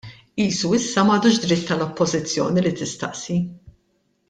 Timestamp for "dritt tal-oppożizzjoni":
1.43-2.65